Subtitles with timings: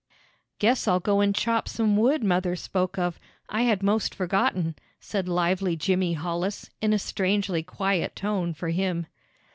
[0.57, 3.19] "Guess I'll go and chop some wood mother spoke of.
[3.49, 9.05] I had most forgotten," said lively Jimmy Hollis, in a strangely quiet tone for him.